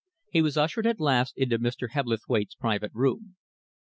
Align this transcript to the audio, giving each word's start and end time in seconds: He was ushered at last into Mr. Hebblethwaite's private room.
He 0.31 0.41
was 0.41 0.57
ushered 0.57 0.87
at 0.87 0.99
last 0.99 1.37
into 1.37 1.59
Mr. 1.59 1.91
Hebblethwaite's 1.91 2.55
private 2.55 2.89
room. 2.91 3.35